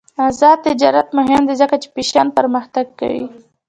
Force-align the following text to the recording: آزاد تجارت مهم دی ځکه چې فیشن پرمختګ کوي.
آزاد 0.27 0.57
تجارت 0.67 1.07
مهم 1.19 1.41
دی 1.47 1.55
ځکه 1.61 1.75
چې 1.81 1.87
فیشن 1.95 2.27
پرمختګ 2.37 2.85
کوي. 2.99 3.25